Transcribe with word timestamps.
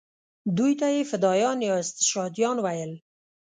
دوی 0.57 0.73
ته 0.79 0.87
یې 0.95 1.01
فدایان 1.11 1.57
یا 1.67 1.73
استشهادیان 1.83 2.57
ویل. 2.65 2.91